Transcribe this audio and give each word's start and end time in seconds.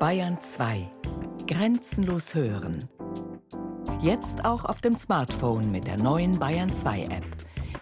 Bayern 0.00 0.40
2. 0.40 0.90
Grenzenlos 1.46 2.34
hören. 2.34 2.88
Jetzt 4.00 4.46
auch 4.46 4.64
auf 4.64 4.80
dem 4.80 4.94
Smartphone 4.94 5.70
mit 5.70 5.86
der 5.86 5.98
neuen 5.98 6.38
Bayern 6.38 6.72
2 6.72 7.02
App, 7.02 7.26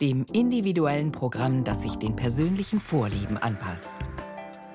dem 0.01 0.27
individuellen 0.33 1.13
Programm, 1.13 1.63
das 1.63 1.83
sich 1.83 1.95
den 1.95 2.17
persönlichen 2.17 2.81
Vorlieben 2.81 3.39
anpasst. 3.39 3.99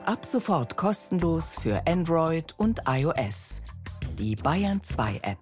Ab 0.06 0.26
sofort 0.26 0.78
kostenlos 0.78 1.60
für 1.60 1.86
Android 1.86 2.56
und 2.56 2.80
iOS. 2.88 3.62
Die 4.18 4.38
Bayern 4.38 4.82
2 4.82 5.20
App. 5.24 5.40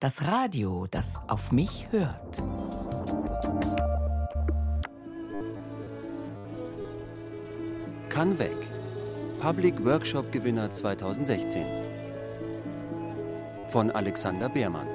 Das 0.00 0.26
Radio, 0.26 0.88
das 0.90 1.22
auf 1.28 1.52
mich 1.52 1.86
hört. 1.92 2.42
Kann 8.08 8.40
weg. 8.40 8.83
Public 9.44 9.84
Workshop 9.84 10.32
Gewinner 10.32 10.72
2016. 10.72 11.66
Von 13.68 13.90
Alexander 13.90 14.48
Beermann. 14.48 14.86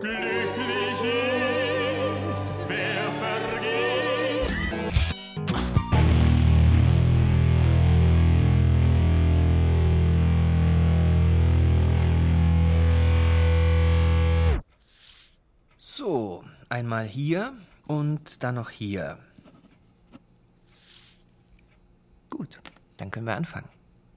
Glücklich 0.00 1.00
ist, 2.30 2.44
wer 2.68 3.10
vergeht. 3.18 4.52
So, 15.76 16.44
einmal 16.68 17.04
hier 17.04 17.52
und 17.88 18.44
dann 18.44 18.54
noch 18.54 18.70
hier. 18.70 19.18
Gut, 22.36 22.60
dann 22.96 23.12
können 23.12 23.26
wir 23.26 23.36
anfangen. 23.36 23.68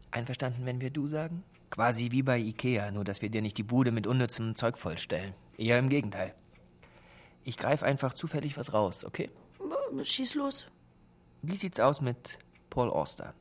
Einverstanden, 0.09 0.65
wenn 0.65 0.81
wir 0.81 0.89
du 0.89 1.07
sagen? 1.07 1.43
Quasi 1.69 2.09
wie 2.11 2.23
bei 2.23 2.39
Ikea, 2.39 2.89
nur 2.89 3.03
dass 3.03 3.21
wir 3.21 3.29
dir 3.29 3.43
nicht 3.43 3.59
die 3.59 3.63
Bude 3.63 3.91
mit 3.91 4.07
unnützem 4.07 4.55
Zeug 4.55 4.79
vollstellen. 4.79 5.35
Eher 5.55 5.77
im 5.77 5.89
Gegenteil. 5.89 6.33
Ich 7.43 7.57
greife 7.57 7.85
einfach 7.85 8.15
zufällig 8.15 8.57
was 8.57 8.73
raus, 8.73 9.05
okay? 9.05 9.29
Schieß 10.03 10.33
los. 10.33 10.65
Wie 11.43 11.55
sieht's 11.55 11.79
aus 11.79 12.01
mit 12.01 12.39
Paul 12.71 12.89
Auster? 12.89 13.35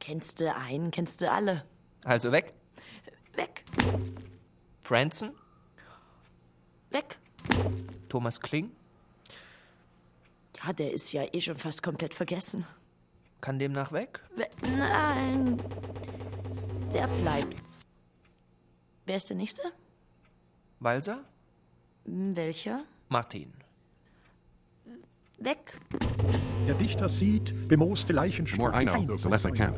Kennst 0.00 0.40
du 0.40 0.54
einen, 0.54 0.90
kennst 0.90 1.20
du 1.20 1.30
alle. 1.30 1.64
Also 2.04 2.32
weg? 2.32 2.54
Weg, 3.34 3.64
Franson? 4.82 5.32
weg. 6.90 7.18
Thomas 8.08 8.40
Kling? 8.40 8.70
Ja, 10.64 10.72
der 10.72 10.92
ist 10.92 11.12
ja 11.12 11.24
eh 11.30 11.40
schon 11.42 11.58
fast 11.58 11.82
komplett 11.82 12.14
vergessen. 12.14 12.64
Kann 13.40 13.58
demnach 13.58 13.92
weg? 13.92 14.20
We 14.36 14.46
Nein, 14.76 15.56
der 16.92 17.06
bleibt. 17.06 17.62
Wer 19.06 19.16
ist 19.16 19.30
der 19.30 19.36
Nächste? 19.36 19.62
Walser? 20.80 21.24
Hm, 22.04 22.36
Welcher? 22.36 22.84
Martin. 23.08 23.52
Weg. 25.38 25.78
Der 26.66 26.74
Dichter 26.74 27.08
sieht 27.08 27.68
bemooste 27.68 28.12
Leichenstücke. 28.12 28.60
more 28.60 28.82
I 28.82 28.84
know, 28.84 29.16
the 29.16 29.28
less 29.28 29.44
I 29.44 29.50
can. 29.52 29.74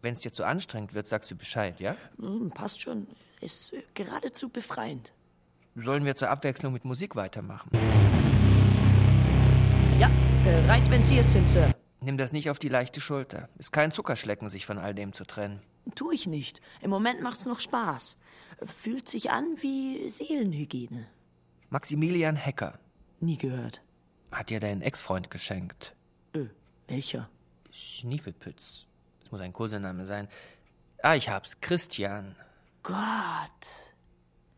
Wenn 0.00 0.12
es 0.14 0.20
dir 0.20 0.32
zu 0.32 0.44
anstrengend 0.44 0.94
wird, 0.94 1.08
sagst 1.08 1.30
du 1.30 1.36
Bescheid, 1.36 1.80
ja? 1.80 1.96
Hm, 2.18 2.50
passt 2.50 2.82
schon. 2.82 3.06
Ist 3.40 3.72
äh, 3.72 3.82
geradezu 3.94 4.48
befreiend. 4.48 5.12
Sollen 5.74 6.04
wir 6.04 6.14
zur 6.14 6.30
Abwechslung 6.30 6.72
mit 6.72 6.84
Musik 6.84 7.16
weitermachen? 7.16 7.68
Ja, 9.98 10.08
bereit, 10.44 10.90
wenn 10.90 11.04
Sie 11.04 11.18
es 11.18 11.32
sind, 11.32 11.48
Sir. 11.48 11.74
Nimm 12.00 12.18
das 12.18 12.32
nicht 12.32 12.50
auf 12.50 12.58
die 12.58 12.68
leichte 12.68 13.00
Schulter. 13.00 13.48
Ist 13.58 13.72
kein 13.72 13.90
Zuckerschlecken, 13.90 14.48
sich 14.48 14.66
von 14.66 14.78
all 14.78 14.94
dem 14.94 15.12
zu 15.12 15.24
trennen. 15.24 15.60
Tu 15.94 16.10
ich 16.12 16.26
nicht. 16.26 16.60
Im 16.82 16.90
Moment 16.90 17.22
macht's 17.22 17.46
noch 17.46 17.60
Spaß. 17.60 18.16
Fühlt 18.64 19.08
sich 19.08 19.30
an 19.30 19.44
wie 19.60 20.08
Seelenhygiene. 20.08 21.06
Maximilian 21.70 22.36
Hecker 22.36 22.78
Nie 23.20 23.36
gehört. 23.38 23.82
hat 24.30 24.50
dir 24.50 24.60
deinen 24.60 24.82
Ex-Freund 24.82 25.30
geschenkt. 25.30 25.94
Ö, 26.34 26.46
welcher? 26.88 27.28
Schniefelpütz. 27.70 28.86
Das 29.22 29.32
muss 29.32 29.40
ein 29.40 29.52
Kosename 29.52 30.06
sein. 30.06 30.28
Ah, 31.02 31.14
ich 31.14 31.28
hab's. 31.28 31.60
Christian. 31.60 32.36
Gott. 32.82 32.94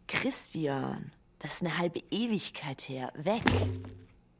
Christian. 0.09 1.13
Das 1.39 1.55
ist 1.55 1.63
eine 1.63 1.79
halbe 1.79 2.03
Ewigkeit 2.11 2.83
her. 2.89 3.13
Weg. 3.17 3.43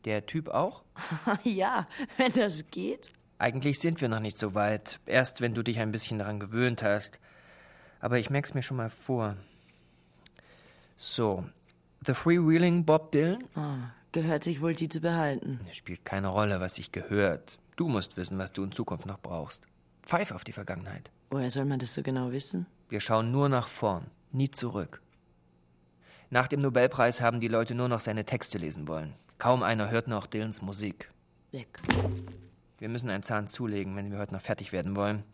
Der 0.07 0.25
Typ 0.25 0.49
auch? 0.49 0.85
ja, 1.43 1.87
wenn 2.17 2.33
das 2.33 2.71
geht. 2.71 3.11
Eigentlich 3.39 3.81
sind 3.81 4.01
wir 4.01 4.09
noch 4.09 4.21
nicht 4.21 4.39
so 4.39 4.55
weit. 4.55 5.01
Erst 5.05 5.41
wenn 5.41 5.53
du 5.53 5.63
dich 5.63 5.81
ein 5.81 5.93
bisschen 5.93 6.19
daran 6.19 6.41
gewöhnt 6.41 6.83
hast. 6.83 7.19
Aber 8.01 8.19
ich 8.19 8.31
merk's 8.31 8.55
mir 8.55 8.63
schon 8.63 8.77
mal 8.77 8.89
vor. 8.89 9.37
So. 10.97 11.45
The 12.07 12.15
Freewheeling 12.15 12.85
Bob 12.85 13.11
Dylan? 13.11 13.43
Ah, 13.57 13.91
gehört 14.13 14.45
sich 14.45 14.63
wohl 14.63 14.75
die 14.75 14.89
zu 14.89 15.01
behalten. 15.01 15.61
Spielt 15.73 16.05
keine 16.05 16.29
Rolle, 16.29 16.61
was 16.61 16.77
sich 16.77 16.93
gehört. 16.93 17.59
Du 17.75 17.89
musst 17.89 18.17
wissen, 18.17 18.39
was 18.39 18.53
du 18.53 18.63
in 18.63 18.73
Zukunft 18.73 19.07
noch 19.07 19.19
brauchst. 19.19 19.67
Pfeif 20.03 20.31
auf 20.31 20.45
die 20.45 20.53
Vergangenheit. 20.53 21.11
Woher 21.31 21.51
soll 21.51 21.65
man 21.65 21.81
das 21.81 21.95
so 21.95 22.03
genau 22.03 22.31
wissen? 22.31 22.67
Wir 22.89 23.01
schauen 23.01 23.33
nur 23.33 23.49
nach 23.49 23.67
vorn, 23.67 24.07
nie 24.31 24.51
zurück. 24.51 25.03
Nach 26.31 26.47
dem 26.47 26.61
Nobelpreis 26.61 27.21
haben 27.21 27.41
die 27.41 27.49
Leute 27.49 27.75
nur 27.75 27.89
noch 27.89 28.01
seine 28.01 28.25
Texte 28.25 28.59
lesen 28.59 28.87
wollen. 28.87 29.15
Kaum 29.39 29.63
einer 29.63 29.91
hört 29.91 30.09
noch 30.09 30.27
Dylans 30.27 30.63
Musik. 30.63 31.11
Weg. 31.53 31.69
Wir 32.79 32.89
müssen 32.89 33.11
einen 33.11 33.23
Zahn 33.23 33.47
zulegen, 33.49 33.97
wenn 33.97 34.11
wir 34.11 34.19
heute 34.19 34.35
noch 34.35 34.41
fertig 34.43 34.73
werden 34.73 34.97
wollen. 34.97 35.25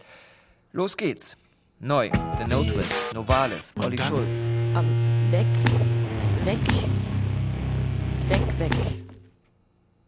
Los 0.73 0.97
geht's. 0.97 1.37
Neu, 1.79 2.11
The 2.39 2.45
No 2.47 2.63
Twist, 2.63 2.93
Novalis, 3.13 3.75
Olli 3.83 3.99
Schulz. 3.99 4.37
Ähm, 4.37 5.33
weg. 5.33 5.47
Weg. 6.45 6.61
Weg, 8.29 8.59
weg. 8.61 8.71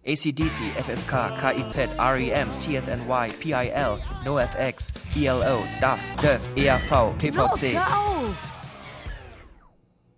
ACDC, 0.07 0.63
FSK, 0.85 1.33
KIZ, 1.41 1.79
REM, 1.99 2.53
CSNY, 2.53 3.29
PIL, 3.41 3.99
NoFX, 4.25 4.93
ELO, 5.17 5.65
DAF, 5.81 5.99
DÖF, 6.23 6.41
EAV, 6.57 7.19
PVC. 7.19 7.75
hör 7.75 7.99
auf! 7.99 8.53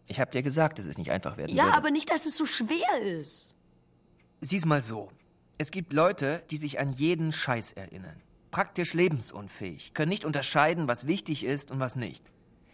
Ich 0.09 0.21
hab 0.21 0.31
dir 0.33 0.43
gesagt, 0.43 0.79
dass 0.79 0.87
es 0.87 0.99
nicht 0.99 1.11
einfach 1.11 1.37
werden 1.37 1.55
Ja, 1.55 1.65
würde. 1.67 1.77
aber 1.79 1.91
nicht, 1.91 2.11
dass 2.11 2.27
es 2.27 2.37
so 2.37 2.45
schwer 2.47 3.01
ist. 3.03 3.55
Sieh's 4.41 4.67
mal 4.67 4.83
so. 4.83 5.11
Es 5.59 5.71
gibt 5.71 5.93
Leute, 5.93 6.43
die 6.51 6.59
sich 6.59 6.79
an 6.79 6.93
jeden 6.93 7.33
Scheiß 7.33 7.73
erinnern. 7.73 8.21
Praktisch 8.51 8.93
lebensunfähig, 8.93 9.95
können 9.95 10.11
nicht 10.11 10.25
unterscheiden, 10.25 10.89
was 10.89 11.07
wichtig 11.07 11.45
ist 11.45 11.71
und 11.71 11.81
was 11.81 11.97
nicht. 11.97 12.23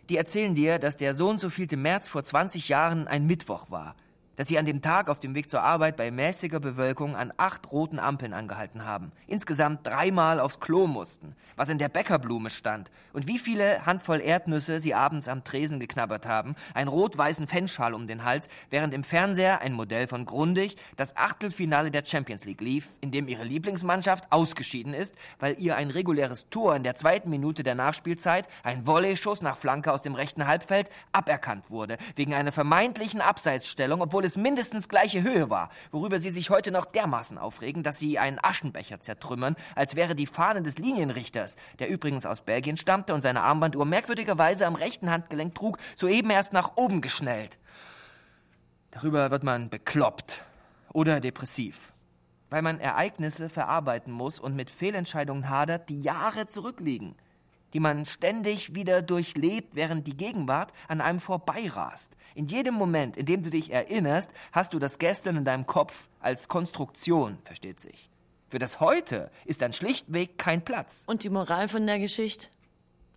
Die 0.09 0.17
erzählen 0.17 0.55
dir, 0.55 0.79
dass 0.79 0.97
der 0.97 1.15
so 1.15 1.29
und 1.29 1.41
so 1.41 1.49
vielte 1.51 1.77
März 1.77 2.09
vor 2.09 2.25
20 2.25 2.69
Jahren 2.69 3.07
ein 3.07 3.27
Mittwoch 3.27 3.71
war. 3.71 3.95
Dass 4.37 4.49
sie 4.49 4.59
an 4.59 4.67
dem 4.67 4.83
Tag 4.83 5.09
auf 5.09 5.21
dem 5.21 5.35
Weg 5.35 5.51
zur 5.51 5.63
Arbeit 5.63 5.97
bei 5.97 6.11
mäßiger 6.11 6.61
Bewölkung 6.61 7.17
an 7.17 7.33
acht 7.37 7.71
roten 7.71 7.99
Ampeln 7.99 8.33
angehalten 8.33 8.85
haben. 8.85 9.13
Insgesamt 9.27 9.87
dreimal 9.87 10.41
aufs 10.41 10.61
Klo 10.61 10.87
mussten. 10.87 11.37
Was 11.57 11.69
in 11.69 11.79
der 11.79 11.89
Bäckerblume 11.89 12.51
stand. 12.51 12.91
Und 13.13 13.27
wie 13.27 13.39
viele 13.39 13.85
Handvoll 13.85 14.21
Erdnüsse 14.21 14.81
sie 14.81 14.95
abends 14.95 15.29
am 15.29 15.45
Tresen 15.45 15.81
geknabbert 15.81 16.27
haben. 16.27 16.55
Einen 16.75 16.89
rot-weißen 16.89 17.47
Fanschal 17.47 17.95
um 17.95 18.07
den 18.07 18.25
Hals, 18.25 18.49
während 18.71 18.95
im 18.95 19.05
Fernseher 19.05 19.61
ein 19.61 19.73
Modell 19.73 20.09
von 20.09 20.25
Grundig 20.25 20.77
das 20.97 21.17
Achtelfinale 21.17 21.91
der 21.91 22.05
Champions 22.05 22.45
League 22.45 22.61
lief, 22.61 22.89
in 23.01 23.11
dem 23.11 23.29
ihre 23.29 23.45
Lieblingsmannschaft 23.45 24.31
ausgeschieden 24.31 24.95
ist, 24.95 25.15
weil 25.39 25.57
ihr 25.59 25.77
ein 25.77 25.91
reguläres 25.91 26.49
Tor 26.49 26.75
in 26.75 26.85
der 26.85 26.97
zweiten 26.97 27.31
Minute 27.31 27.63
der 27.63 27.75
Nachspielzeit, 27.75 28.49
ein 28.63 28.87
Volley-Schuss 28.87 29.43
nach 29.43 29.57
Flanke 29.57 29.93
aus 29.93 30.03
dem 30.03 30.15
rechten 30.15 30.47
Halbfeld, 30.47 30.89
aberkannt 31.13 31.71
wurde, 31.71 31.99
wegen 32.17 32.35
einer 32.35 32.53
vermeintlichen 32.53 33.21
Abseitsstellung, 33.21 34.01
obwohl 34.01 34.22
es 34.25 34.37
mindestens 34.37 34.89
gleiche 34.89 35.23
Höhe 35.23 35.51
war, 35.51 35.71
worüber 35.91 36.19
sie 36.19 36.31
sich 36.31 36.51
heute 36.51 36.71
noch 36.71 36.85
dermaßen 36.85 37.39
aufregen, 37.39 37.83
dass 37.83 37.99
sie 37.99 38.19
einen 38.19 38.39
Aschenbecher 38.43 39.01
zertrümmern, 39.01 39.57
als 39.75 39.97
wäre 39.97 40.15
die 40.15 40.27
Fahne 40.27 40.63
des 40.63 40.79
Linienrichters, 40.79 41.57
der 41.79 41.89
übrigens 41.89 42.27
aus 42.27 42.41
Belgien 42.43 42.77
stammte 42.77 43.15
und 43.15 43.23
seine 43.23 43.43
Armbanduhr 43.43 43.85
merkwürdigerweise 43.85 44.67
am 44.67 44.75
rechten 44.75 45.11
Handgelenk 45.11 45.55
trug, 45.55 45.79
soeben 45.97 46.31
erst 46.31 46.53
nach 46.53 46.77
oben 46.77 47.01
geschnellt. 47.01 47.59
Darüber 48.91 49.31
wird 49.31 49.43
man 49.43 49.71
bekloppt 49.71 50.45
oder 50.93 51.21
depressiv, 51.21 51.93
weil 52.51 52.63
man 52.63 52.79
Ereignisse 52.79 53.49
verarbeiten 53.49 54.13
muss 54.13 54.39
und 54.39 54.55
mit 54.55 54.71
Fehlentscheidungen 54.71 55.49
hadert, 55.49 55.89
die 55.89 56.03
Jahre 56.03 56.47
zurückliegen, 56.47 57.17
die 57.73 57.81
man 57.81 58.07
ständig 58.07 58.75
wieder 58.75 59.03
durchlebt, 59.03 59.75
während 59.75 60.07
die 60.07 60.17
Gegenwart 60.17 60.73
an 60.89 61.01
einem 61.01 61.19
vorbeirast. 61.19 62.17
In 62.35 62.47
jedem 62.47 62.75
Moment, 62.75 63.17
in 63.17 63.27
dem 63.27 63.43
du 63.43 63.51
dich 63.51 63.73
erinnerst, 63.73 64.31
hast 64.53 64.75
du 64.75 64.79
das 64.79 64.99
Gestern 64.99 65.37
in 65.37 65.45
deinem 65.45 65.67
Kopf 65.67 66.09
als 66.21 66.49
Konstruktion, 66.49 67.39
versteht 67.45 67.81
sich. 67.81 68.11
Für 68.49 68.59
das 68.59 68.81
Heute 68.81 69.31
ist 69.45 69.63
dann 69.63 69.73
schlichtweg 69.73 70.37
kein 70.37 70.65
Platz. 70.65 71.05
Und 71.07 71.25
die 71.25 71.31
Moral 71.31 71.69
von 71.69 71.87
der 71.87 71.99
Geschichte? 71.99 72.49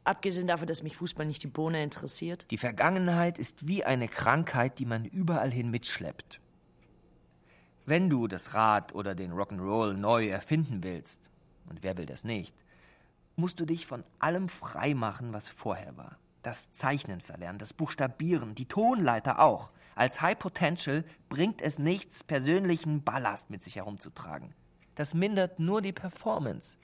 Abgesehen 0.05 0.47
davon, 0.47 0.67
dass 0.67 0.83
mich 0.83 0.97
Fußball 0.97 1.25
nicht 1.25 1.43
die 1.43 1.47
Bohne 1.47 1.83
interessiert. 1.83 2.45
Die 2.51 2.57
Vergangenheit 2.57 3.39
ist 3.39 3.67
wie 3.67 3.83
eine 3.83 4.07
Krankheit, 4.07 4.79
die 4.79 4.85
man 4.85 5.03
überall 5.03 5.51
hin 5.51 5.71
mitschleppt. 5.71 6.39
Wenn 7.87 8.09
du 8.09 8.27
das 8.27 8.53
Rad 8.53 8.93
oder 8.95 9.15
den 9.15 9.33
Rock'n'Roll 9.33 9.93
neu 9.93 10.27
erfinden 10.27 10.83
willst, 10.83 11.29
und 11.69 11.83
wer 11.83 11.97
will 11.97 12.05
das 12.05 12.23
nicht, 12.23 12.55
musst 13.35 13.59
du 13.59 13.65
dich 13.65 13.85
von 13.85 14.03
allem 14.19 14.49
frei 14.49 14.93
machen, 14.93 15.33
was 15.33 15.49
vorher 15.49 15.95
war. 15.97 16.17
Das 16.41 16.71
Zeichnen 16.71 17.21
verlernen, 17.21 17.59
das 17.59 17.73
Buchstabieren, 17.73 18.55
die 18.55 18.67
Tonleiter 18.67 19.39
auch. 19.39 19.71
Als 19.95 20.21
High 20.21 20.37
Potential 20.37 21.03
bringt 21.29 21.61
es 21.61 21.79
nichts, 21.79 22.23
persönlichen 22.23 23.03
Ballast 23.03 23.49
mit 23.49 23.63
sich 23.63 23.77
herumzutragen. 23.77 24.53
Das 24.95 25.13
mindert 25.13 25.59
nur 25.59 25.81
die 25.81 25.93
Performance. 25.93 26.77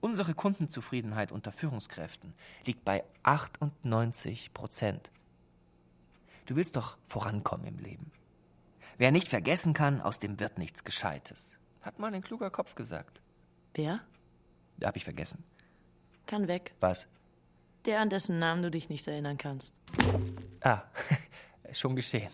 Unsere 0.00 0.34
Kundenzufriedenheit 0.34 1.32
unter 1.32 1.50
Führungskräften 1.50 2.34
liegt 2.64 2.84
bei 2.84 3.04
98 3.24 4.54
Prozent. 4.54 5.10
Du 6.46 6.54
willst 6.56 6.76
doch 6.76 6.96
vorankommen 7.08 7.66
im 7.66 7.78
Leben. 7.78 8.12
Wer 8.96 9.10
nicht 9.10 9.28
vergessen 9.28 9.74
kann, 9.74 10.00
aus 10.00 10.18
dem 10.18 10.38
wird 10.40 10.58
nichts 10.58 10.84
Gescheites. 10.84 11.58
Hat 11.82 11.98
mal 11.98 12.14
ein 12.14 12.22
kluger 12.22 12.50
Kopf 12.50 12.74
gesagt. 12.74 13.20
Wer? 13.74 14.00
Hab 14.82 14.96
ich 14.96 15.04
vergessen. 15.04 15.44
Kann 16.28 16.46
weg. 16.46 16.74
Was? 16.78 17.08
Der, 17.86 18.00
an 18.00 18.10
dessen 18.10 18.38
Namen 18.38 18.62
du 18.62 18.70
dich 18.70 18.90
nicht 18.90 19.08
erinnern 19.08 19.38
kannst. 19.38 19.72
Ah, 20.60 20.82
schon 21.72 21.96
geschehen. 21.96 22.30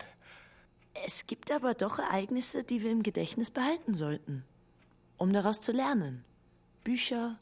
Es 1.05 1.27
gibt 1.27 1.49
aber 1.49 1.73
doch 1.75 1.97
Ereignisse, 1.97 2.65
die 2.65 2.83
wir 2.83 2.91
im 2.91 3.03
Gedächtnis 3.03 3.51
behalten 3.51 3.93
sollten, 3.93 4.43
um 5.17 5.31
daraus 5.31 5.61
zu 5.61 5.71
lernen. 5.71 6.25
Bücher, 6.83 7.39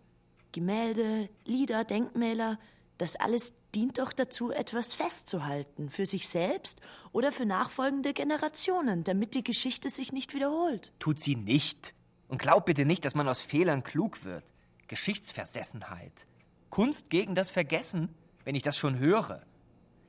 Gemälde, 0.52 1.28
Lieder, 1.44 1.86
Denkmäler, 1.86 2.60
das 3.00 3.16
alles 3.16 3.54
dient 3.74 3.98
doch 3.98 4.14
dazu, 4.14 4.52
etwas 4.52 4.94
festzuhalten, 4.94 5.90
für 5.90 6.06
sich 6.06 6.28
selbst 6.28 6.80
oder 7.14 7.32
für 7.32 7.48
nachfolgende 7.48 8.14
Generationen, 8.14 9.04
damit 9.04 9.34
die 9.34 9.44
Geschichte 9.44 9.90
sich 9.90 10.12
nicht 10.12 10.36
wiederholt. 10.36 10.92
Tut 11.00 11.20
sie 11.20 11.36
nicht. 11.36 11.96
Und 12.28 12.38
glaub 12.40 12.68
bitte 12.68 12.86
nicht, 12.86 13.06
dass 13.06 13.16
man 13.16 13.28
aus 13.28 13.42
Fehlern 13.42 13.84
klug 13.84 14.24
wird. 14.24 14.44
Geschichtsversessenheit. 14.88 16.28
Kunst 16.74 17.12
gegen 17.12 17.36
das 17.36 17.52
Vergessen, 17.52 18.10
wenn 18.46 18.56
ich 18.56 18.64
das 18.64 18.80
schon 18.80 18.98
höre. 18.98 19.44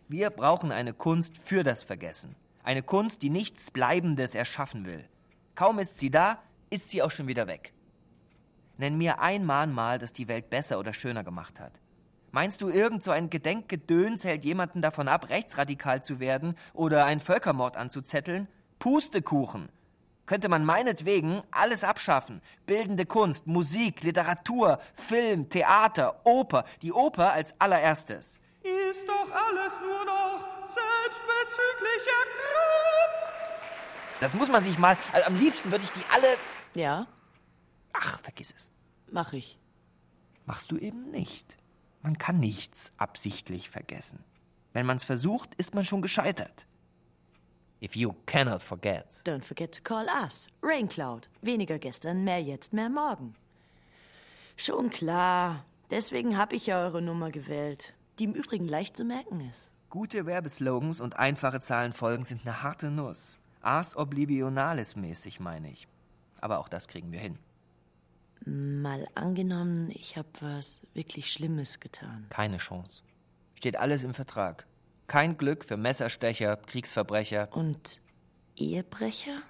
Wir 0.09 0.31
brauchen 0.31 0.73
eine 0.73 0.95
Kunst 0.95 1.37
für 1.37 1.63
das 1.63 1.83
Vergessen. 1.83 2.37
Eine 2.63 2.83
Kunst, 2.83 3.21
die 3.21 3.29
nichts 3.29 3.71
Bleibendes 3.71 4.35
erschaffen 4.35 4.87
will. 4.87 5.05
Kaum 5.55 5.79
ist 5.79 5.99
sie 5.99 6.11
da, 6.11 6.39
ist 6.71 6.91
sie 6.91 7.03
auch 7.03 7.11
schon 7.11 7.27
wieder 7.27 7.49
weg. 7.49 7.75
Nenn 8.79 8.97
mir 8.97 9.21
ein 9.21 9.45
Mahnmal, 9.45 9.99
das 9.99 10.15
die 10.15 10.27
Welt 10.27 10.49
besser 10.49 10.79
oder 10.79 10.95
schöner 10.95 11.23
gemacht 11.23 11.61
hat. 11.61 11.83
Meinst 12.33 12.63
du, 12.63 12.71
irgend 12.71 13.05
so 13.05 13.11
ein 13.11 13.29
Gedenkgedöns 13.29 14.25
hält 14.25 14.47
jemanden 14.47 14.81
davon 14.81 15.07
ab, 15.07 15.29
rechtsradikal 15.29 16.03
zu 16.03 16.19
werden 16.19 16.57
oder 16.73 17.05
einen 17.05 17.21
Völkermord 17.21 17.77
anzuzetteln? 17.77 18.49
Pustekuchen! 18.79 19.69
Könnte 20.27 20.49
man 20.49 20.65
meinetwegen 20.65 21.43
alles 21.51 21.85
abschaffen. 21.85 22.41
Bildende 22.67 23.05
Kunst, 23.05 23.47
Musik, 23.47 24.03
Literatur, 24.03 24.79
Film, 24.95 25.49
Theater, 25.51 26.21
Oper. 26.25 26.65
Die 26.83 26.93
Oper 26.93 27.33
als 27.33 27.55
allererstes. 27.61 28.41
Ist 28.63 29.07
doch 29.07 29.31
alles 29.31 29.75
nur 29.81 30.05
noch 30.07 30.45
selbstbezüglicher 30.67 32.23
Kram. 32.31 33.11
Das 34.21 34.33
muss 34.35 34.49
man 34.49 34.65
sich 34.65 34.79
mal. 34.79 34.97
Also 35.13 35.27
am 35.27 35.37
liebsten 35.37 35.71
würde 35.71 35.85
ich 35.85 35.91
die 35.93 36.05
alle. 36.15 36.37
Ja, 36.75 37.07
Ach, 37.93 38.21
vergiss 38.23 38.53
es. 38.57 38.71
mach 39.11 39.33
ich. 39.35 39.59
Machst 40.47 40.71
du 40.73 40.77
eben 40.79 41.11
nicht. 41.11 41.57
Man 42.03 42.19
kann 42.19 42.39
nichts 42.41 42.93
absichtlich 42.97 43.71
vergessen. 43.71 44.25
Wenn 44.73 44.85
man 44.87 44.97
es 44.97 45.05
versucht, 45.05 45.55
ist 45.55 45.75
man 45.75 45.85
schon 45.85 46.03
gescheitert. 46.03 46.67
If 47.85 47.97
you 47.97 48.15
cannot 48.25 48.63
forget. 48.63 49.21
Don't 49.27 49.45
forget 49.45 49.73
to 49.73 49.83
call 49.83 50.07
us. 50.09 50.49
Raincloud. 50.63 51.29
Weniger 51.43 51.79
gestern, 51.79 52.25
mehr 52.25 52.41
jetzt, 52.41 52.73
mehr 52.73 52.89
morgen. 52.89 53.35
Schon 54.57 54.89
klar. 54.89 55.67
Deswegen 55.91 56.39
habe 56.39 56.57
ich 56.57 56.67
ja 56.67 56.83
eure 56.83 57.03
Nummer 57.03 57.31
gewählt, 57.31 57.93
die 58.19 58.25
im 58.25 58.33
Übrigen 58.33 58.67
leicht 58.67 58.97
zu 58.97 59.05
merken 59.05 59.43
ist. 59.51 59.71
Gute 59.91 60.25
Werbeslogans 60.25 61.03
und 61.03 61.19
einfache 61.19 61.61
Zahlenfolgen 61.61 62.25
sind 62.25 62.47
eine 62.47 62.63
harte 62.63 62.91
Nuss. 62.91 63.37
Ars 63.61 63.95
oblivionalis 63.95 64.97
mäßig, 64.97 65.39
meine 65.39 65.71
ich. 65.71 65.87
Aber 66.41 66.61
auch 66.61 66.71
das 66.71 66.89
kriegen 66.89 67.13
wir 67.13 67.21
hin. 67.21 67.39
Mal 68.47 69.07
angenommen, 69.15 69.91
ich 69.91 70.17
habe 70.17 70.29
was 70.41 70.87
wirklich 70.95 71.31
Schlimmes 71.31 71.81
getan. 71.81 72.25
Keine 72.31 72.57
Chance. 72.57 73.03
Steht 73.57 73.77
alles 73.77 74.05
im 74.05 74.15
Vertrag. 74.15 74.67
Kein 75.07 75.37
Glück 75.37 75.65
für 75.65 75.77
Messerstecher, 75.77 76.57
Kriegsverbrecher. 76.57 77.49
Und 77.53 78.01
Ehebrecher? 78.57 79.43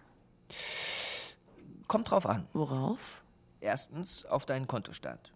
Kommt 1.87 2.11
drauf 2.11 2.27
an. 2.27 2.47
Worauf? 2.53 3.23
Erstens 3.61 4.25
auf 4.25 4.47
deinen 4.47 4.67
Kontostand. 4.67 5.33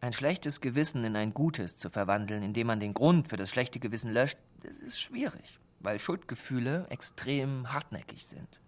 Ein 0.00 0.12
schlechtes 0.12 0.60
Gewissen 0.60 1.04
in 1.04 1.16
ein 1.16 1.34
gutes 1.34 1.76
zu 1.76 1.90
verwandeln, 1.90 2.42
indem 2.42 2.68
man 2.68 2.80
den 2.80 2.94
Grund 2.94 3.28
für 3.28 3.36
das 3.36 3.50
schlechte 3.50 3.80
Gewissen 3.80 4.12
löscht, 4.12 4.38
das 4.62 4.76
ist 4.76 5.00
schwierig, 5.00 5.58
weil 5.80 5.98
Schuldgefühle 5.98 6.86
extrem 6.88 7.72
hartnäckig 7.72 8.26
sind. 8.26 8.60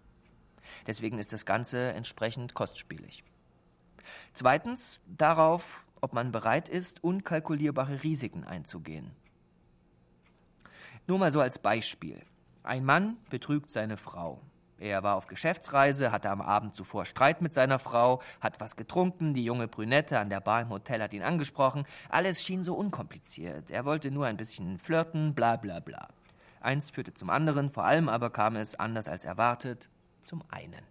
Deswegen 0.87 1.19
ist 1.19 1.33
das 1.33 1.45
Ganze 1.45 1.93
entsprechend 1.93 2.53
kostspielig. 2.53 3.23
Zweitens 4.33 4.99
darauf, 5.05 5.85
ob 6.01 6.13
man 6.13 6.31
bereit 6.31 6.67
ist, 6.69 7.03
unkalkulierbare 7.03 8.03
Risiken 8.03 8.43
einzugehen. 8.43 9.11
Nur 11.07 11.19
mal 11.19 11.31
so 11.31 11.41
als 11.41 11.59
Beispiel. 11.59 12.21
Ein 12.63 12.85
Mann 12.85 13.17
betrügt 13.29 13.71
seine 13.71 13.97
Frau. 13.97 14.41
Er 14.77 15.03
war 15.03 15.15
auf 15.15 15.27
Geschäftsreise, 15.27 16.11
hatte 16.11 16.31
am 16.31 16.41
Abend 16.41 16.75
zuvor 16.75 17.05
Streit 17.05 17.41
mit 17.41 17.53
seiner 17.53 17.77
Frau, 17.77 18.19
hat 18.39 18.59
was 18.59 18.75
getrunken, 18.75 19.35
die 19.35 19.45
junge 19.45 19.67
Brünette 19.67 20.19
an 20.19 20.29
der 20.29 20.39
Bar 20.39 20.61
im 20.61 20.69
Hotel 20.69 21.03
hat 21.03 21.13
ihn 21.13 21.21
angesprochen. 21.21 21.85
Alles 22.09 22.43
schien 22.43 22.63
so 22.63 22.73
unkompliziert. 22.73 23.69
Er 23.69 23.85
wollte 23.85 24.09
nur 24.09 24.25
ein 24.25 24.37
bisschen 24.37 24.79
flirten, 24.79 25.35
bla 25.35 25.55
bla 25.55 25.79
bla. 25.79 26.07
Eins 26.61 26.89
führte 26.89 27.13
zum 27.13 27.29
anderen, 27.29 27.69
vor 27.69 27.85
allem 27.85 28.09
aber 28.09 28.31
kam 28.31 28.55
es, 28.55 28.73
anders 28.73 29.07
als 29.07 29.23
erwartet, 29.23 29.89
zum 30.21 30.43
einen. 30.49 30.81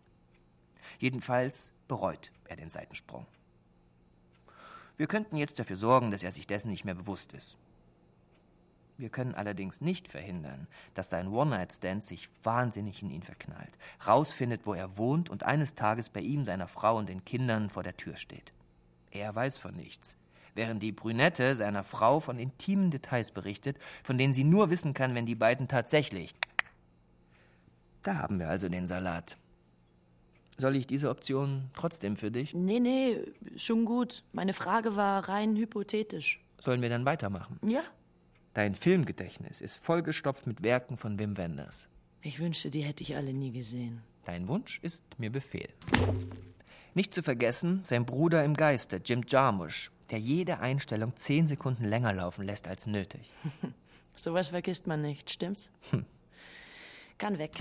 Jedenfalls 0.99 1.73
bereut 1.89 2.31
er 2.47 2.56
den 2.56 2.69
Seitensprung. 2.69 3.27
Wir 4.97 5.06
könnten 5.06 5.37
jetzt 5.37 5.59
dafür 5.59 5.77
sorgen, 5.77 6.11
dass 6.11 6.23
er 6.23 6.31
sich 6.31 6.47
dessen 6.47 6.69
nicht 6.69 6.85
mehr 6.85 6.95
bewusst 6.95 7.33
ist. 7.33 7.56
Wir 9.00 9.08
können 9.08 9.35
allerdings 9.35 9.81
nicht 9.81 10.08
verhindern, 10.08 10.67
dass 10.94 11.08
dein 11.08 11.29
One-Night-Stand 11.29 12.05
sich 12.05 12.29
wahnsinnig 12.43 13.02
in 13.02 13.11
ihn 13.11 13.23
verknallt, 13.23 13.79
rausfindet, 14.06 14.67
wo 14.67 14.75
er 14.75 14.99
wohnt 14.99 15.31
und 15.31 15.43
eines 15.43 15.75
Tages 15.75 16.11
bei 16.11 16.20
ihm, 16.20 16.44
seiner 16.44 16.69
Frau 16.69 16.99
und 16.99 17.08
den 17.08 17.25
Kindern 17.25 17.70
vor 17.70 17.82
der 17.82 17.97
Tür 17.97 18.17
steht. 18.17 18.52
Er 19.11 19.34
weiß 19.34 19.56
von 19.56 19.75
nichts, 19.75 20.17
während 20.55 20.82
die 20.82 20.93
Brünette 20.93 21.55
seiner 21.55 21.82
Frau 21.82 22.20
von 22.20 22.39
intimen 22.39 22.91
Details 22.91 23.31
berichtet, 23.31 23.79
von 24.05 24.19
denen 24.19 24.34
sie 24.34 24.44
nur 24.44 24.70
wissen 24.70 24.93
kann, 24.93 25.15
wenn 25.15 25.27
die 25.27 25.34
beiden 25.34 25.69
tatsächlich. 25.69 26.34
Da 28.03 28.17
haben 28.17 28.39
wir 28.39 28.48
also 28.48 28.70
den 28.70 28.86
Salat. 28.86 29.36
Soll 30.56 30.75
ich 30.75 30.86
diese 30.86 31.10
Option 31.10 31.70
trotzdem 31.75 32.17
für 32.17 32.31
dich? 32.31 32.55
Nee, 32.55 32.81
nee, 32.81 33.19
schon 33.56 33.84
gut. 33.84 34.22
Meine 34.32 34.55
Frage 34.55 34.96
war 34.96 35.29
rein 35.29 35.55
hypothetisch. 35.55 36.41
Sollen 36.63 36.81
wir 36.81 36.89
dann 36.89 37.05
weitermachen? 37.05 37.58
Ja, 37.63 37.82
Dein 38.55 38.75
Filmgedächtnis 38.75 39.61
ist 39.61 39.77
vollgestopft 39.77 40.47
mit 40.47 40.63
Werken 40.63 40.97
von 40.97 41.19
Wim 41.19 41.37
Wenders. 41.37 41.89
ich 42.23 42.41
wünschte, 42.41 42.71
die 42.71 42.83
hätte 42.83 43.03
ich 43.03 43.17
alle 43.17 43.33
nie 43.33 43.53
gesehen. 43.53 44.03
Dein 44.25 44.49
Wunsch 44.49 44.79
ist 44.83 45.05
mir 45.19 45.31
Befehl. 45.31 45.69
Nicht 46.95 47.15
zu 47.15 47.23
vergessen, 47.23 47.81
sein 47.85 48.05
Bruder 48.05 48.45
im 48.45 48.55
Geiste, 48.55 49.01
Jim 49.05 49.23
Jarmusch, 49.27 49.91
der 50.11 50.19
jede 50.19 50.59
Einstellung 50.59 51.17
zehn 51.17 51.47
Sekunden 51.47 51.85
länger 51.85 52.13
laufen 52.13 52.45
lässt 52.45 52.67
als 52.67 52.87
nötig. 52.87 53.31
Sowas 54.17 54.49
vergisst 54.49 54.87
man 54.87 55.01
nicht, 55.01 55.31
stimmt's? 55.31 55.71
Kann 57.17 57.39
weg. 57.39 57.53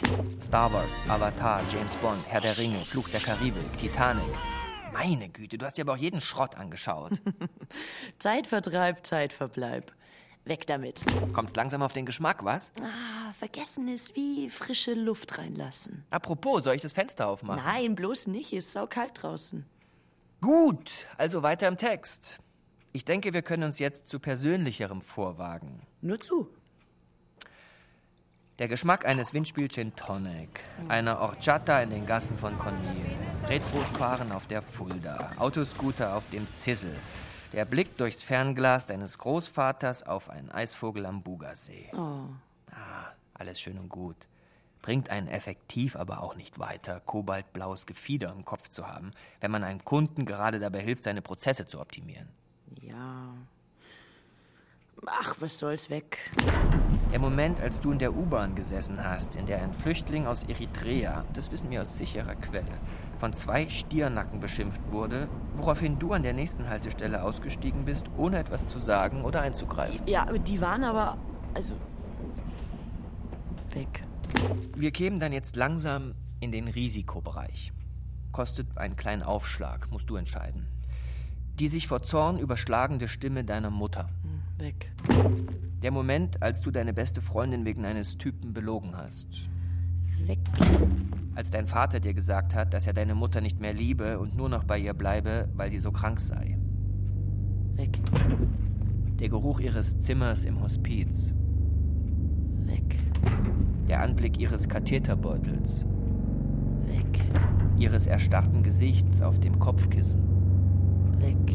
Star 0.41 0.73
Wars, 0.73 0.91
Avatar, 1.07 1.61
James 1.71 1.95
Bond, 1.97 2.25
Herr 2.27 2.41
der 2.41 2.57
Ringe, 2.57 2.79
Fluch 2.79 3.09
der 3.09 3.19
Karibik, 3.19 3.77
Titanic. 3.77 4.23
Meine 4.91 5.29
Güte, 5.29 5.57
du 5.57 5.65
hast 5.65 5.77
dir 5.77 5.83
aber 5.83 5.93
auch 5.93 5.97
jeden 5.97 6.19
Schrott 6.21 6.55
angeschaut. 6.55 7.11
Zeitvertreib, 8.19 9.05
Zeitverbleib. 9.05 9.93
Weg 10.49 10.67
damit. 10.67 11.03
Kommst 11.33 11.55
langsam 11.55 11.81
auf 11.81 11.93
den 11.93 12.05
Geschmack, 12.05 12.43
was? 12.43 12.71
Ah, 12.81 13.31
vergessen 13.33 13.87
ist 13.87 14.15
wie 14.15 14.49
frische 14.49 14.93
Luft 14.93 15.37
reinlassen. 15.37 16.03
Apropos, 16.09 16.63
soll 16.63 16.75
ich 16.75 16.81
das 16.81 16.93
Fenster 16.93 17.27
aufmachen? 17.27 17.63
Nein, 17.63 17.95
bloß 17.95 18.27
nicht, 18.27 18.51
ist 18.51 18.71
saukalt 18.71 19.11
draußen. 19.21 19.65
Gut, 20.41 21.05
also 21.17 21.43
weiter 21.43 21.67
im 21.67 21.77
Text. 21.77 22.39
Ich 22.91 23.05
denke, 23.05 23.33
wir 23.33 23.43
können 23.43 23.63
uns 23.63 23.79
jetzt 23.79 24.07
zu 24.07 24.19
persönlicherem 24.19 25.01
vorwagen. 25.01 25.81
Nur 26.01 26.17
zu. 26.17 26.49
Der 28.57 28.67
Geschmack 28.67 29.05
eines 29.05 29.33
Windspiel 29.33 29.69
Gin 29.69 29.95
Tonic, 29.95 30.61
einer 30.89 31.21
Orchata 31.21 31.81
in 31.81 31.91
den 31.91 32.05
Gassen 32.05 32.37
von 32.37 32.57
Cornil, 32.57 33.05
Tretbootfahren 33.45 34.31
auf 34.31 34.47
der 34.47 34.61
Fulda, 34.61 35.31
Autoscooter 35.37 36.15
auf 36.15 36.23
dem 36.31 36.51
Zissel, 36.51 36.93
der 37.53 37.65
Blick 37.65 37.97
durchs 37.97 38.23
Fernglas 38.23 38.85
deines 38.85 39.17
Großvaters 39.17 40.03
auf 40.03 40.29
einen 40.29 40.51
Eisvogel 40.51 41.05
am 41.05 41.21
Bugasee. 41.21 41.89
Oh. 41.93 42.25
Ah, 42.71 43.11
alles 43.33 43.59
schön 43.59 43.77
und 43.79 43.89
gut. 43.89 44.27
Bringt 44.81 45.09
einen 45.09 45.27
effektiv 45.27 45.95
aber 45.95 46.23
auch 46.23 46.35
nicht 46.35 46.59
weiter, 46.59 47.01
kobaltblaues 47.01 47.85
Gefieder 47.85 48.31
im 48.31 48.45
Kopf 48.45 48.69
zu 48.69 48.87
haben, 48.87 49.11
wenn 49.41 49.51
man 49.51 49.63
einem 49.63 49.83
Kunden 49.83 50.25
gerade 50.25 50.59
dabei 50.59 50.79
hilft, 50.79 51.03
seine 51.03 51.21
Prozesse 51.21 51.65
zu 51.65 51.79
optimieren. 51.81 52.29
Ja. 52.81 53.33
Ach, 55.05 55.35
was 55.39 55.57
soll's 55.57 55.89
weg. 55.89 56.19
Der 57.11 57.19
Moment, 57.19 57.59
als 57.59 57.79
du 57.79 57.91
in 57.91 57.99
der 57.99 58.13
U-Bahn 58.13 58.55
gesessen 58.55 59.03
hast, 59.03 59.35
in 59.35 59.45
der 59.45 59.61
ein 59.61 59.73
Flüchtling 59.73 60.27
aus 60.27 60.43
Eritrea, 60.43 61.25
das 61.33 61.51
wissen 61.51 61.69
wir 61.69 61.81
aus 61.81 61.97
sicherer 61.97 62.35
Quelle, 62.35 62.77
von 63.19 63.33
zwei 63.33 63.67
Stiernacken 63.67 64.39
beschimpft 64.39 64.91
wurde, 64.91 65.27
woraufhin 65.55 65.99
du 65.99 66.13
an 66.13 66.23
der 66.23 66.33
nächsten 66.33 66.69
Haltestelle 66.69 67.21
ausgestiegen 67.21 67.83
bist, 67.85 68.05
ohne 68.17 68.39
etwas 68.39 68.67
zu 68.67 68.79
sagen 68.79 69.23
oder 69.23 69.41
einzugreifen. 69.41 70.07
Ja, 70.07 70.25
die 70.25 70.61
waren 70.61 70.83
aber. 70.83 71.17
Also. 71.53 71.75
weg. 73.73 74.03
Wir 74.75 74.91
kämen 74.91 75.19
dann 75.19 75.33
jetzt 75.33 75.55
langsam 75.55 76.13
in 76.39 76.51
den 76.51 76.67
Risikobereich. 76.67 77.73
Kostet 78.31 78.77
einen 78.77 78.95
kleinen 78.95 79.23
Aufschlag, 79.23 79.91
musst 79.91 80.09
du 80.09 80.15
entscheiden. 80.15 80.67
Die 81.59 81.67
sich 81.67 81.87
vor 81.87 82.03
Zorn 82.03 82.39
überschlagende 82.39 83.09
Stimme 83.09 83.43
deiner 83.43 83.69
Mutter. 83.69 84.07
Hm, 84.23 84.65
weg. 84.65 84.91
Der 85.83 85.91
Moment, 85.91 86.41
als 86.41 86.61
du 86.61 86.71
deine 86.71 86.93
beste 86.93 87.21
Freundin 87.21 87.65
wegen 87.65 87.85
eines 87.85 88.17
Typen 88.17 88.53
belogen 88.53 88.95
hast. 88.95 89.49
Weg. 90.27 90.39
Als 91.35 91.49
dein 91.49 91.67
Vater 91.67 91.99
dir 91.99 92.13
gesagt 92.13 92.53
hat, 92.53 92.73
dass 92.73 92.87
er 92.87 92.93
deine 92.93 93.15
Mutter 93.15 93.41
nicht 93.41 93.59
mehr 93.59 93.73
liebe 93.73 94.19
und 94.19 94.35
nur 94.35 94.49
noch 94.49 94.63
bei 94.63 94.77
ihr 94.77 94.93
bleibe, 94.93 95.47
weil 95.55 95.69
sie 95.69 95.79
so 95.79 95.91
krank 95.91 96.19
sei. 96.19 96.57
Weg. 97.75 97.99
Der 99.19 99.29
Geruch 99.29 99.59
ihres 99.59 99.99
Zimmers 99.99 100.45
im 100.45 100.61
Hospiz. 100.61 101.33
Weg. 102.65 102.99
Der 103.87 104.01
Anblick 104.01 104.39
ihres 104.39 104.67
Katheterbeutels. 104.67 105.85
Weg. 106.87 107.23
Ihres 107.77 108.07
erstarrten 108.07 108.63
Gesichts 108.63 109.21
auf 109.21 109.39
dem 109.39 109.59
Kopfkissen. 109.59 110.21
Weg. 111.19 111.53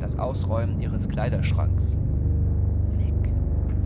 Das 0.00 0.18
Ausräumen 0.18 0.80
ihres 0.80 1.08
Kleiderschranks. 1.08 1.98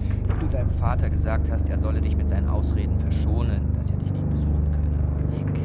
Weg. 0.08 0.28
Wie 0.28 0.38
du 0.40 0.48
deinem 0.50 0.70
Vater 0.70 1.10
gesagt 1.10 1.50
hast, 1.50 1.68
er 1.68 1.78
solle 1.78 2.00
dich 2.00 2.16
mit 2.16 2.28
seinen 2.28 2.48
Ausreden 2.48 2.98
verschonen, 2.98 3.72
dass 3.74 3.90
er 3.90 3.96
dich 3.98 4.12
nicht 4.12 4.30
besuchen 4.30 4.72
könne. 4.72 4.98
Weg. 5.32 5.60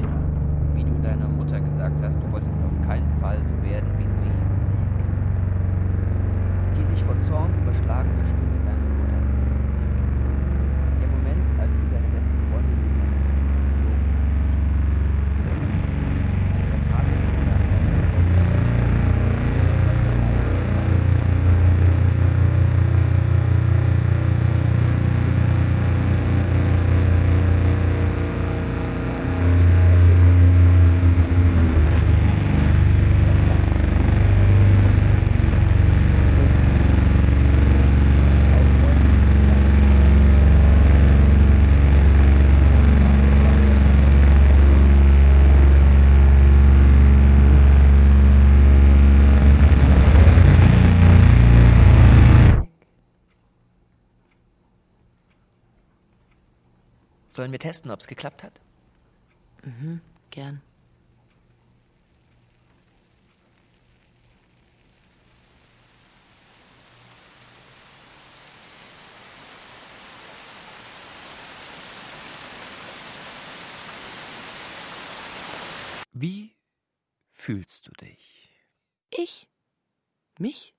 Wie 0.75 0.83
du 0.83 1.01
deiner 1.01 1.27
Mutter 1.27 1.59
gesagt 1.59 1.95
hast, 2.03 2.17
du 2.17 2.31
wolltest 2.31 2.57
auf 2.57 2.87
keinen 2.87 3.11
Fall 3.21 3.37
so 3.43 3.53
werden 3.67 3.89
wie 3.97 4.07
sie. 4.07 4.31
Die 6.77 6.85
sich 6.85 7.03
vor 7.03 7.15
Zorn 7.27 7.51
überschlagende 7.61 8.25
Stimme 8.25 8.59
deiner 8.65 8.89
Mutter. 8.97 9.19
Der 11.01 11.07
Moment, 11.07 11.43
als 11.59 11.71
du 11.71 11.85
deine 11.93 12.07
beste 12.13 12.35
Freundin 12.49 12.77
wegen 12.83 12.99
eines 13.01 13.23
Typen 13.23 13.47
belogen 13.77 14.09
hast. 14.19 14.37
Als 16.53 16.67
dein 16.71 16.83
Vater 16.91 17.13
dir 17.13 17.31
gesagt 17.39 17.69
hat, 17.71 17.87
dass 17.93 18.25
er 18.27 18.37
dich 18.37 18.63
nicht 18.63 18.83
Sollen 57.33 57.51
wir 57.51 57.57
testen, 57.57 57.89
ob 57.89 57.99
es 57.99 58.05
geklappt 58.05 58.43
hat? 58.43 58.61
Gern. 60.29 60.61
Wie 76.11 76.55
fühlst 77.31 77.87
du 77.87 77.91
dich? 77.93 78.63
Ich? 79.09 79.47
Mich? 80.37 80.75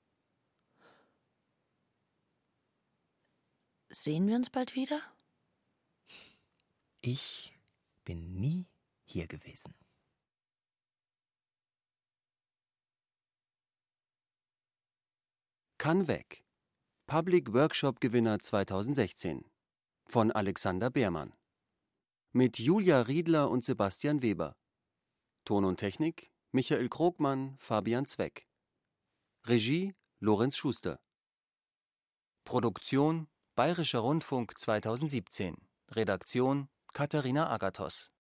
Sehen 3.89 4.29
wir 4.29 4.37
uns 4.37 4.51
bald 4.51 4.77
wieder? 4.77 5.03
Ich 7.07 7.53
bin 8.07 8.41
nie 8.41 8.67
hier 9.05 9.27
gewesen. 9.27 9.75
Kann 15.77 16.09
weg. 16.09 16.47
Public 17.07 17.53
Workshop 17.53 18.01
Gewinner 18.01 18.39
2016 18.39 19.45
von 20.07 20.33
Alexander 20.33 20.89
Beermann. 20.89 21.35
Mit 22.33 22.59
Julia 22.59 23.03
Riedler 23.03 23.51
und 23.51 23.63
Sebastian 23.63 24.23
Weber. 24.23 24.57
Ton 25.45 25.67
und 25.67 25.77
Technik 25.77 26.33
Michael 26.53 26.89
Krogmann, 26.89 27.59
Fabian 27.59 28.07
Zweck. 28.07 28.49
Regie 29.45 29.95
Lorenz 30.21 30.57
Schuster. 30.57 31.03
Produktion 32.45 33.29
Bayerischer 33.57 33.99
Rundfunk 33.99 34.59
2017. 34.59 35.69
Redaktion 35.91 36.71
Katharina 36.95 37.49
Agathos. 37.51 38.14